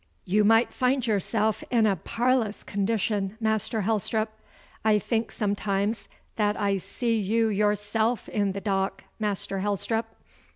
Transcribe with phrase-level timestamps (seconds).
[0.25, 4.29] You might find yourself in a parlous condition, Master Helstrop.
[4.83, 10.15] I think sometimes that I see you yourself in the dock, Master Helstrop.